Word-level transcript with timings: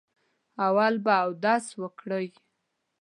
اول 0.65 0.93
به 1.05 1.15
اودس 1.25 1.65
وکړئ. 1.81 2.27